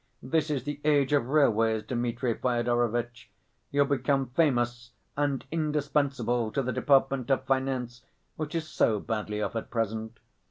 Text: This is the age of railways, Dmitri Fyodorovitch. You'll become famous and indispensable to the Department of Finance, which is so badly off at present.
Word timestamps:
This 0.23 0.49
is 0.49 0.63
the 0.63 0.81
age 0.83 1.13
of 1.13 1.27
railways, 1.27 1.83
Dmitri 1.83 2.33
Fyodorovitch. 2.33 3.29
You'll 3.69 3.85
become 3.85 4.29
famous 4.35 4.93
and 5.15 5.45
indispensable 5.51 6.51
to 6.53 6.63
the 6.63 6.71
Department 6.73 7.29
of 7.29 7.45
Finance, 7.45 8.01
which 8.35 8.55
is 8.55 8.67
so 8.67 8.99
badly 8.99 9.43
off 9.43 9.55
at 9.55 9.69
present. 9.69 10.17